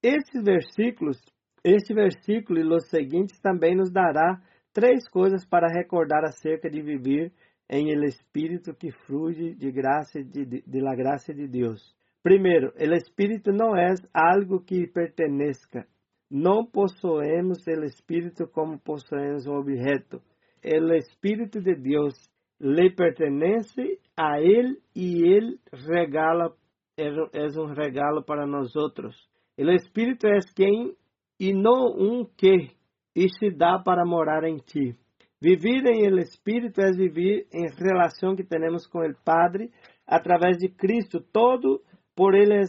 Esses 0.00 0.44
versículos, 0.44 1.18
este 1.64 1.92
versículo 1.92 2.60
e 2.60 2.64
os 2.64 2.88
seguintes 2.88 3.40
também 3.40 3.74
nos 3.74 3.90
dará 3.90 4.40
três 4.72 5.08
coisas 5.08 5.44
para 5.44 5.66
recordar 5.66 6.24
acerca 6.24 6.70
de 6.70 6.80
viver 6.80 7.32
em 7.72 7.88
el 7.90 8.04
Espírito 8.04 8.74
que 8.74 8.92
flui 8.92 9.54
de 9.54 9.72
graça 9.72 10.22
de, 10.22 10.44
de, 10.44 10.62
de 10.66 10.80
la 10.80 10.94
graça 10.94 11.32
de 11.32 11.48
Deus. 11.48 11.80
Primeiro, 12.22 12.72
o 12.78 12.94
Espírito 12.94 13.50
não 13.50 13.74
é 13.74 13.94
algo 14.12 14.60
que 14.60 14.86
pertenezca. 14.86 15.86
Não 16.30 16.64
possuemos 16.64 17.66
o 17.66 17.84
Espírito 17.84 18.46
como 18.52 18.78
possuemos 18.78 19.46
um 19.46 19.54
objeto 19.54 20.20
el 20.62 20.92
Espíritu 20.92 21.60
de 21.60 21.74
Dios 21.74 22.14
le 22.58 22.90
pertenece 22.92 23.98
a 24.16 24.38
Él 24.38 24.78
y 24.94 25.34
Él 25.34 25.60
regala, 25.72 26.52
es 26.96 27.56
un 27.56 27.74
regalo 27.74 28.24
para 28.24 28.46
nosotros. 28.46 29.28
El 29.56 29.70
Espíritu 29.70 30.28
es 30.28 30.52
quem 30.54 30.94
e 31.38 31.52
não 31.52 31.96
um 31.98 32.24
que, 32.36 32.70
e 33.14 33.28
se 33.28 33.50
dá 33.50 33.80
para 33.84 34.04
morar 34.06 34.44
em 34.44 34.58
ti. 34.58 34.96
Vivir 35.42 35.84
em 35.88 36.06
el 36.06 36.20
Espírito 36.20 36.80
é 36.80 36.92
viver 36.92 37.48
em 37.52 37.66
relação 37.76 38.36
que 38.36 38.44
temos 38.44 38.86
com 38.86 39.00
o 39.00 39.14
Padre 39.24 39.72
através 40.06 40.56
de 40.56 40.68
Cristo, 40.68 41.20
todo 41.20 41.82
por 42.14 42.36
ele 42.36 42.60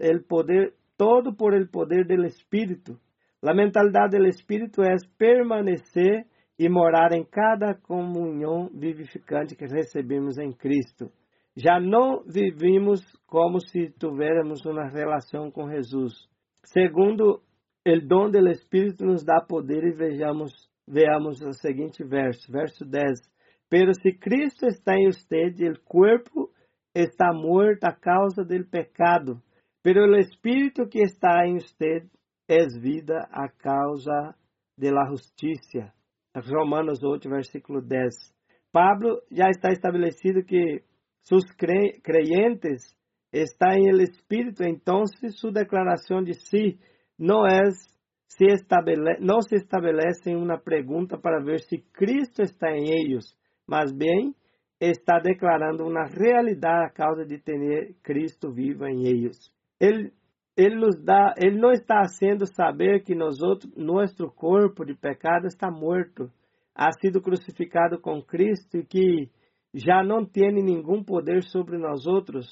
el 0.00 0.24
poder, 0.24 0.72
todo 0.96 1.36
por 1.36 1.52
el 1.52 1.68
poder 1.68 2.06
del 2.06 2.24
Espírito. 2.24 2.98
La 3.42 3.52
mentalidade 3.52 4.16
del 4.16 4.26
Espírito 4.26 4.82
é 4.82 4.96
permanecer 5.18 6.24
e 6.58 6.66
morar 6.70 7.12
em 7.12 7.26
cada 7.26 7.74
comunhão 7.74 8.70
vivificante 8.72 9.54
que 9.54 9.66
recebemos 9.66 10.38
em 10.38 10.50
Cristo. 10.50 11.10
Já 11.54 11.78
não 11.78 12.22
vivimos 12.24 13.02
como 13.26 13.60
se 13.60 13.90
tivéssemos 13.90 14.64
uma 14.64 14.88
relação 14.88 15.50
com 15.50 15.68
Jesus. 15.68 16.14
Segundo, 16.64 17.42
o 17.86 18.00
dom 18.06 18.30
do 18.30 18.48
Espírito 18.48 19.04
nos 19.04 19.22
dá 19.22 19.42
poder 19.42 19.84
e 19.84 19.92
vejamos, 19.92 20.67
veamos 20.88 21.40
o 21.42 21.52
seguinte 21.52 22.04
verso, 22.04 22.50
verso 22.50 22.84
10. 22.84 23.20
Pero 23.68 23.92
se 23.94 24.12
Cristo 24.12 24.66
está 24.66 24.94
em 24.94 25.08
usted, 25.08 25.54
o 25.70 25.80
corpo 25.84 26.50
está 26.94 27.32
morto 27.32 27.84
a 27.84 27.92
causa 27.92 28.42
do 28.44 28.66
pecado, 28.66 29.40
pero 29.82 30.06
o 30.06 30.16
Espírito 30.16 30.88
que 30.88 31.00
está 31.02 31.46
em 31.46 31.56
usted 31.56 32.08
é 32.48 32.66
vida 32.80 33.28
a 33.30 33.48
causa 33.48 34.34
de 34.76 34.90
la 34.90 35.06
justiça. 35.06 35.92
Romanos 36.34 37.02
8, 37.02 37.28
versículo 37.28 37.82
10. 37.82 38.14
Pablo 38.72 39.20
já 39.30 39.48
está 39.50 39.70
estabelecido 39.70 40.44
que 40.44 40.82
seus 41.22 41.44
creyentes 42.02 42.96
estão 43.32 43.72
em 43.72 43.88
el 43.88 44.00
Espírito, 44.00 44.62
então 44.62 45.02
sua 45.32 45.52
declaração 45.52 46.22
de 46.22 46.34
si 46.34 46.78
não 47.18 47.46
é 47.46 47.62
se 48.28 48.44
não 49.20 49.40
se 49.40 49.56
estabelece 49.56 50.30
em 50.30 50.36
uma 50.36 50.58
pergunta 50.58 51.18
para 51.18 51.42
ver 51.42 51.60
se 51.60 51.78
Cristo 51.92 52.42
está 52.42 52.70
em 52.70 52.84
eles, 52.88 53.24
mas 53.66 53.90
bem 53.90 54.34
está 54.80 55.18
declarando 55.18 55.84
uma 55.84 56.04
realidade 56.04 56.86
a 56.86 56.90
causa 56.90 57.24
de 57.24 57.38
ter 57.38 57.94
Cristo 58.02 58.52
vivo 58.52 58.86
em 58.86 59.08
eles. 59.08 59.36
Ele, 59.80 60.12
ele 60.56 60.76
nos 60.76 61.02
dá, 61.02 61.34
ele 61.36 61.58
não 61.58 61.72
está 61.72 62.04
sendo 62.04 62.46
saber 62.46 63.02
que 63.02 63.14
nós 63.14 63.40
outros, 63.40 63.74
nosso 63.76 64.28
corpo 64.30 64.84
de 64.84 64.94
pecado 64.94 65.46
está 65.46 65.70
morto, 65.70 66.30
ha 66.74 66.92
sido 66.92 67.20
crucificado 67.20 68.00
com 68.00 68.22
Cristo 68.22 68.76
e 68.76 68.84
que 68.84 69.30
já 69.74 70.02
não 70.04 70.24
tem 70.24 70.52
nenhum 70.52 71.02
poder 71.02 71.42
sobre 71.44 71.76
nós 71.78 72.06
outros. 72.06 72.46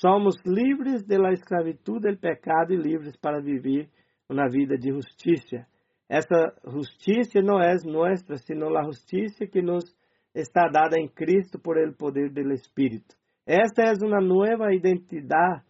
Somos 0.00 0.34
livres 0.46 1.04
da 1.04 1.32
escravidão 1.32 1.98
do 1.98 2.18
pecado 2.18 2.72
e 2.72 2.76
livres 2.76 3.16
para 3.16 3.40
viver 3.40 3.88
uma 4.28 4.48
vida 4.48 4.76
de 4.76 4.90
justiça. 4.90 5.66
Essa 6.08 6.54
justiça 6.66 7.40
não 7.42 7.60
é 7.60 7.74
nossa, 7.84 8.36
sino 8.36 8.76
a 8.76 8.84
justiça 8.84 9.46
que 9.46 9.60
nos 9.62 9.84
está 10.34 10.68
dada 10.68 10.98
em 10.98 11.08
Cristo 11.08 11.58
por 11.58 11.76
el 11.78 11.94
poder 11.94 12.30
do 12.30 12.52
Espírito. 12.52 13.16
Esta 13.46 13.82
é 13.82 13.92
uma 14.04 14.20
nova 14.20 14.74
identidade 14.74 15.62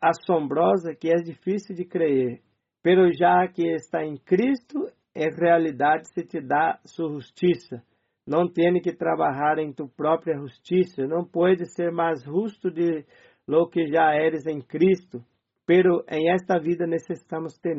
assombrosa 0.00 0.94
que 0.94 1.08
é 1.08 1.16
difícil 1.16 1.74
de 1.74 1.84
crer, 1.84 2.40
pero 2.82 3.12
já 3.12 3.46
que 3.48 3.66
está 3.74 4.04
em 4.04 4.16
Cristo, 4.16 4.90
em 5.14 5.28
realidade 5.30 6.08
se 6.08 6.24
te 6.24 6.40
dá 6.40 6.78
sua 6.84 7.12
justiça. 7.14 7.82
Não 8.26 8.46
tem 8.46 8.80
que 8.80 8.94
trabalhar 8.94 9.58
em 9.58 9.72
tu 9.72 9.88
própria 9.88 10.36
justiça. 10.36 11.06
Não 11.06 11.24
pode 11.24 11.64
ser 11.72 11.90
mais 11.90 12.22
justo 12.22 12.70
de 12.70 13.04
lo 13.46 13.68
que 13.68 13.86
já 13.86 14.14
eres 14.14 14.46
em 14.46 14.60
Cristo. 14.60 15.24
Pero 15.68 16.02
em 16.08 16.30
esta 16.30 16.58
vida 16.58 16.86
necessitamos 16.86 17.58
ter 17.58 17.76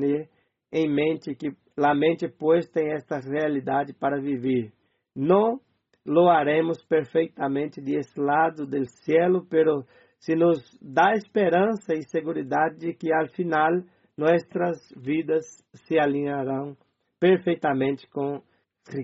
em 0.72 0.88
mente 0.88 1.34
que 1.34 1.50
a 1.76 1.96
mente 1.96 2.28
pois 2.28 2.70
tem 2.70 2.92
esta 2.94 3.18
realidade 3.18 3.94
para 3.94 4.22
viver. 4.22 4.72
Não 5.16 5.60
lo 6.06 6.30
haremos 6.30 6.86
perfeitamente 6.86 7.82
de 7.82 7.96
esse 7.98 8.20
lado 8.20 8.68
do 8.68 8.86
cielo, 8.86 9.44
pero 9.50 9.84
se 10.20 10.36
nos 10.36 10.60
dá 10.80 11.14
esperança 11.14 11.96
e 11.96 12.04
segurança 12.04 12.76
de 12.78 12.94
que 12.94 13.12
al 13.12 13.28
final 13.30 13.82
nossas 14.16 14.94
vidas 14.96 15.46
se 15.74 15.98
alinharão 15.98 16.78
perfeitamente 17.20 18.08
com 18.12 18.40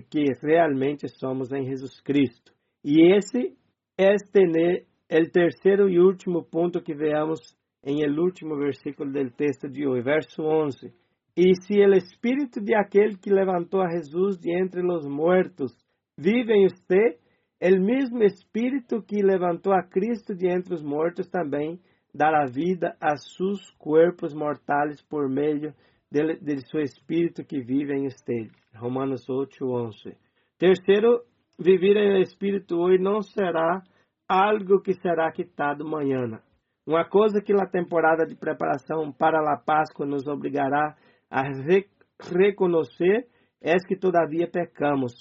que 0.08 0.26
realmente 0.40 1.08
somos 1.08 1.50
em 1.50 1.64
Jesus 1.64 2.00
Cristo. 2.02 2.52
E 2.84 3.16
esse 3.16 3.52
é 3.98 4.14
o 4.14 5.30
terceiro 5.32 5.88
e 5.88 5.98
último 5.98 6.44
ponto 6.44 6.80
que 6.80 6.94
veamos 6.94 7.40
em 7.86 8.02
el 8.02 8.18
último 8.18 8.56
versículo 8.56 9.12
do 9.12 9.30
texto 9.30 9.68
de 9.68 9.86
hoje, 9.86 10.02
verso 10.02 10.42
11. 10.42 10.92
E 11.36 11.54
se 11.62 11.78
o 11.78 11.94
espírito 11.94 12.60
de 12.60 12.74
aquele 12.74 13.16
que 13.16 13.30
levantou 13.30 13.80
a 13.80 13.88
Jesus 13.88 14.36
de 14.38 14.50
entre 14.52 14.84
os 14.84 15.06
mortos 15.06 15.72
vive 16.18 16.52
em 16.52 16.66
você, 16.68 17.16
o 17.62 17.80
mesmo 17.80 18.24
espírito 18.24 19.00
que 19.02 19.22
levantou 19.22 19.72
a 19.72 19.84
Cristo 19.84 20.34
de 20.34 20.48
entre 20.48 20.74
os 20.74 20.82
mortos 20.82 21.28
também 21.28 21.78
dará 22.12 22.44
vida 22.46 22.96
a 23.00 23.16
seus 23.16 23.70
corpos 23.78 24.34
mortais 24.34 25.00
por 25.02 25.28
meio 25.28 25.72
de 26.10 26.68
seu 26.68 26.80
espírito 26.80 27.44
que 27.44 27.60
vive 27.60 27.94
em 27.94 28.08
você. 28.08 28.48
Romanos 28.74 29.28
8, 29.28 29.64
11. 29.64 30.16
Terceiro, 30.58 31.22
viver 31.58 31.96
em 31.96 32.20
espírito 32.22 32.76
hoje 32.76 32.98
não 32.98 33.22
será 33.22 33.82
algo 34.28 34.80
que 34.80 34.94
será 34.94 35.30
quitado 35.30 35.86
amanhã. 35.86 36.40
Uma 36.86 37.04
coisa 37.04 37.42
que 37.42 37.52
a 37.52 37.66
temporada 37.66 38.24
de 38.24 38.36
preparação 38.36 39.12
para 39.12 39.38
a 39.40 39.56
Páscoa 39.56 40.06
nos 40.06 40.24
obrigará 40.28 40.96
a 41.28 41.42
re 41.42 41.84
reconhecer 42.32 43.26
é 43.60 43.74
que 43.76 43.96
todavia 43.96 44.48
pecamos. 44.48 45.12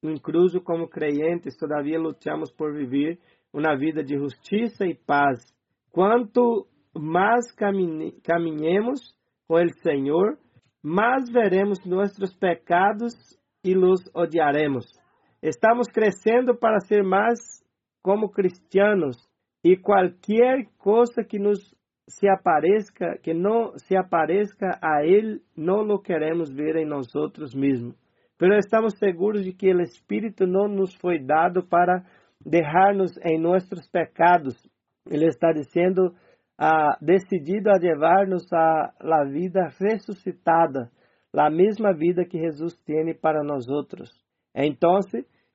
Incluso 0.00 0.60
como 0.60 0.88
crentes, 0.88 1.56
todavia 1.56 1.98
lutamos 1.98 2.52
por 2.52 2.72
viver 2.72 3.18
uma 3.52 3.76
vida 3.76 4.04
de 4.04 4.16
justiça 4.16 4.86
e 4.86 4.94
paz. 4.94 5.40
Quanto 5.90 6.68
mais 6.94 7.50
caminhemos 8.22 9.00
com 9.48 9.56
o 9.56 9.74
Senhor, 9.82 10.38
mais 10.80 11.28
veremos 11.28 11.84
nossos 11.84 12.32
pecados 12.36 13.12
e 13.64 13.74
los 13.74 14.00
odiaremos. 14.14 14.86
Estamos 15.42 15.88
crescendo 15.88 16.56
para 16.56 16.78
ser 16.78 17.02
mais 17.02 17.40
como 18.02 18.30
cristianos 18.30 19.27
e 19.64 19.76
qualquer 19.76 20.66
coisa 20.78 21.24
que 21.24 21.38
nos 21.38 21.58
se 22.08 22.26
apareça, 22.26 23.18
que 23.22 23.34
não 23.34 23.76
se 23.76 23.94
apareça 23.94 24.78
a 24.80 25.04
ele, 25.04 25.42
não 25.56 25.82
lo 25.82 26.00
queremos 26.00 26.50
ver 26.50 26.76
em 26.76 26.86
nós 26.86 27.14
outros 27.14 27.54
mesmos. 27.54 27.94
Pero 28.38 28.56
estamos 28.56 28.96
seguros 28.98 29.44
de 29.44 29.52
que 29.52 29.72
o 29.74 29.80
Espírito 29.80 30.46
não 30.46 30.68
nos 30.68 30.94
foi 30.94 31.18
dado 31.18 31.62
para 31.66 32.02
deixar-nos 32.40 33.16
em 33.18 33.38
nossos 33.38 33.86
pecados. 33.90 34.54
Ele 35.10 35.26
está 35.26 35.52
dizendo, 35.52 36.14
ah, 36.58 36.96
decidido 37.02 37.68
a 37.68 37.78
levar-nos 37.78 38.50
a 38.52 38.94
la 39.02 39.24
vida 39.24 39.68
ressuscitada, 39.78 40.90
a 41.36 41.50
mesma 41.50 41.92
vida 41.92 42.24
que 42.24 42.38
Jesus 42.38 42.74
tem 42.86 43.14
para 43.14 43.42
nós 43.42 43.68
outros. 43.68 44.08
Então, 44.54 44.98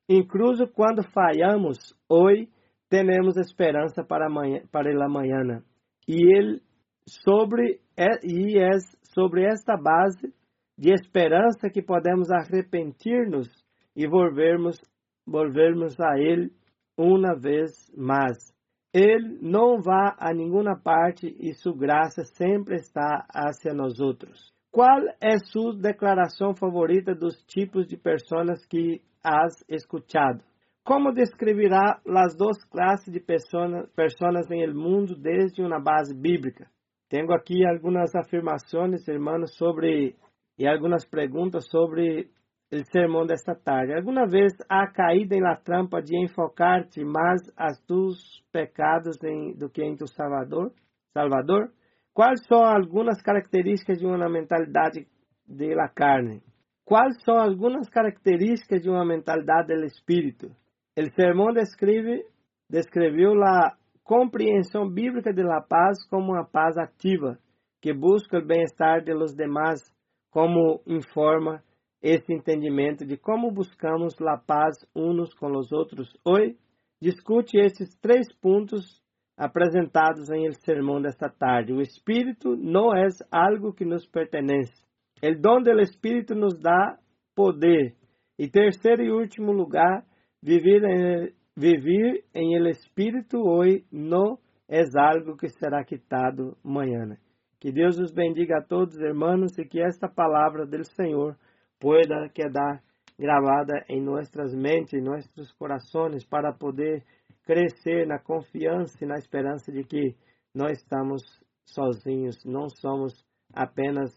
incluso 0.07 0.67
quando 0.67 1.03
falhamos, 1.11 1.95
hoje 2.07 2.47
temos 2.93 3.37
esperança 3.37 4.03
para 4.03 4.27
amanhã, 4.27 4.61
para. 4.71 5.63
E 6.07 6.15
ele 6.35 6.61
sobre 7.07 7.79
e 8.23 8.59
é 8.59 8.69
sobre 9.15 9.45
esta 9.45 9.75
base 9.75 10.31
de 10.77 10.91
esperança 10.91 11.71
que 11.71 11.81
podemos 11.81 12.29
arrepentir-nos 12.29 13.49
e 13.95 14.07
volvermos 14.07 14.79
volvermos 15.25 15.99
a 15.99 16.19
ele 16.19 16.51
uma 16.95 17.35
vez 17.35 17.71
mais. 17.97 18.53
Ele 18.93 19.39
não 19.41 19.81
vai 19.81 20.13
a 20.19 20.31
nenhuma 20.31 20.79
parte 20.79 21.35
e 21.39 21.51
sua 21.55 21.75
graça 21.75 22.23
sempre 22.25 22.75
está 22.75 23.25
hacia 23.33 23.73
nós 23.73 23.99
outros. 23.99 24.53
Qual 24.71 24.99
é 25.19 25.37
sua 25.51 25.75
declaração 25.75 26.55
favorita 26.55 27.15
dos 27.15 27.41
tipos 27.47 27.87
de 27.87 27.97
pessoas 27.97 28.63
que 28.67 29.01
has 29.23 29.63
escutado? 29.67 30.43
Como 30.85 31.13
descreverá 31.13 32.01
as 32.05 32.35
duas 32.35 32.61
classes 32.65 33.09
de 33.09 33.21
pessoas 33.21 34.51
em 34.51 34.61
el 34.63 34.73
mundo 34.73 35.15
desde 35.15 35.61
uma 35.61 35.79
base 35.79 36.13
bíblica? 36.13 36.67
Tenho 37.07 37.31
aqui 37.31 37.65
algumas 37.65 38.13
afirmações, 38.13 39.07
irmãos, 39.07 39.55
sobre 39.55 40.13
e 40.59 40.67
algumas 40.67 41.05
perguntas 41.05 41.69
sobre 41.69 42.29
o 42.69 42.83
sermão 42.91 43.25
desta 43.25 43.55
tarde. 43.55 43.93
Alguma 43.93 44.27
vez 44.27 44.51
há 44.69 44.85
caído 44.87 45.33
em 45.33 45.41
la 45.41 45.55
trampa 45.55 46.01
de 46.01 46.17
enfocar-te 46.17 47.01
mais 47.05 47.41
a 47.55 47.69
tus 47.87 48.43
pecados 48.51 49.17
do 49.57 49.69
que 49.69 49.81
em 49.81 49.95
tu 49.95 50.05
Salvador? 50.07 50.73
Salvador? 51.13 51.71
Quais 52.13 52.45
são 52.45 52.61
algumas 52.61 53.21
características 53.21 53.99
de 53.99 54.05
uma 54.05 54.29
mentalidade 54.29 55.07
de 55.47 55.73
la 55.73 55.87
carne? 55.87 56.43
Quais 56.83 57.23
são 57.23 57.37
algumas 57.37 57.89
características 57.89 58.81
de 58.81 58.89
uma 58.89 59.05
mentalidade 59.05 59.73
do 59.73 59.85
espírito? 59.85 60.51
El 60.95 61.11
sermão 61.11 61.51
descreve, 61.51 62.23
descreveu 62.69 63.33
a 63.43 63.75
compreensão 64.03 64.87
bíblica 64.87 65.33
de 65.33 65.41
la 65.41 65.59
paz 65.61 66.05
como 66.07 66.33
uma 66.33 66.45
paz 66.45 66.77
ativa, 66.77 67.39
que 67.81 67.91
busca 67.93 68.37
o 68.37 68.45
bem-estar 68.45 69.03
de 69.03 69.13
los 69.13 69.33
demás, 69.33 69.81
como 70.29 70.81
informa 70.85 71.63
esse 72.01 72.33
entendimento 72.33 73.05
de 73.05 73.17
como 73.17 73.51
buscamos 73.51 74.19
la 74.19 74.37
paz 74.37 74.75
uns 74.95 75.33
com 75.33 75.57
os 75.57 75.71
outros. 75.71 76.15
Hoje, 76.23 76.57
discute 77.01 77.57
esses 77.57 77.95
três 77.99 78.31
pontos 78.41 79.01
apresentados 79.37 80.29
em 80.29 80.45
el 80.45 80.53
sermão 80.53 81.01
desta 81.01 81.27
tarde. 81.27 81.73
O 81.73 81.81
Espírito 81.81 82.55
não 82.55 82.95
é 82.95 83.07
algo 83.31 83.73
que 83.73 83.85
nos 83.85 84.05
pertence. 84.07 84.83
O 85.23 85.41
dom 85.41 85.61
do 85.61 85.79
Espírito 85.79 86.35
nos 86.35 86.59
dá 86.59 86.99
poder. 87.35 87.95
E 88.37 88.47
terceiro 88.49 89.01
e 89.03 89.11
último 89.11 89.51
lugar, 89.51 90.05
Vivir 90.45 90.83
em, 90.83 92.21
em 92.35 92.55
el 92.55 92.67
Espírito 92.67 93.37
hoje 93.37 93.85
não 93.89 94.37
é 94.67 94.81
algo 94.99 95.37
que 95.37 95.47
será 95.47 95.85
quitado 95.85 96.57
amanhã. 96.65 97.17
Que 97.61 97.71
Deus 97.71 97.97
os 97.97 98.11
bendiga 98.11 98.57
a 98.57 98.61
todos, 98.61 98.99
irmãos, 98.99 99.57
e 99.57 99.63
que 99.63 99.79
esta 99.79 100.09
palavra 100.09 100.65
do 100.65 100.83
Senhor 100.83 101.37
pueda 101.79 102.27
quedar 102.27 102.83
gravada 103.17 103.85
em 103.87 104.03
nossas 104.03 104.53
mentes, 104.53 104.93
em 104.93 105.01
nossos 105.01 105.49
corações, 105.53 106.25
para 106.25 106.51
poder 106.51 107.05
crescer 107.45 108.05
na 108.05 108.19
confiança 108.19 108.97
e 109.01 109.07
na 109.07 109.15
esperança 109.15 109.71
de 109.71 109.85
que 109.85 110.13
nós 110.53 110.77
estamos 110.77 111.21
sozinhos, 111.65 112.43
não 112.43 112.67
somos 112.67 113.13
apenas 113.53 114.11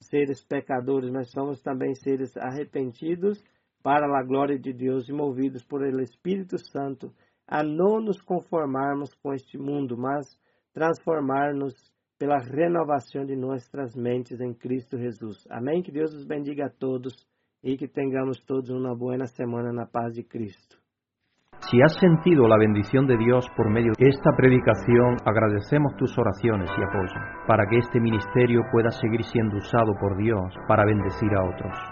seres 0.00 0.44
pecadores, 0.44 1.10
mas 1.10 1.32
somos 1.32 1.60
também 1.60 1.92
seres 1.96 2.36
arrependidos 2.36 3.42
para 3.82 4.06
a 4.06 4.22
glória 4.22 4.58
de 4.58 4.72
Deus 4.72 5.08
e 5.08 5.12
movidos 5.12 5.64
por 5.64 5.84
el 5.84 6.00
Espírito 6.00 6.56
Santo, 6.58 7.12
a 7.46 7.62
não 7.62 8.00
nos 8.00 8.20
conformarmos 8.22 9.14
com 9.22 9.32
este 9.34 9.58
mundo, 9.58 9.96
mas 9.96 10.26
transformar-nos 10.72 11.74
pela 12.18 12.38
renovação 12.38 13.24
de 13.24 13.34
nossas 13.36 13.94
mentes 13.96 14.40
em 14.40 14.54
Cristo 14.54 14.96
Jesus. 14.96 15.44
Amém? 15.50 15.82
Que 15.82 15.90
Deus 15.90 16.14
os 16.14 16.24
bendiga 16.24 16.66
a 16.66 16.70
todos 16.70 17.12
e 17.62 17.76
que 17.76 17.88
tenhamos 17.88 18.38
todos 18.44 18.70
uma 18.70 18.94
boa 18.96 19.26
semana 19.26 19.72
na 19.72 19.86
paz 19.86 20.14
de 20.14 20.22
Cristo. 20.22 20.82
Si 21.70 21.80
has 21.80 21.94
sentido 21.98 22.48
la 22.48 22.58
bendición 22.58 23.06
de 23.06 23.16
Dios 23.16 23.46
por 23.56 23.70
medio 23.70 23.92
de 23.96 24.08
esta 24.08 24.30
predicación, 24.36 25.16
agradecemos 25.24 25.94
tus 25.96 26.16
oraciones 26.18 26.68
y 26.76 26.82
apoyo 26.82 27.46
para 27.46 27.66
que 27.66 27.78
este 27.78 28.00
ministerio 28.00 28.62
pueda 28.72 28.90
seguir 28.90 29.22
siendo 29.24 29.56
usado 29.56 29.94
por 30.00 30.16
Dios 30.16 30.54
para 30.66 30.84
bendecir 30.84 31.30
a 31.34 31.44
otros. 31.44 31.91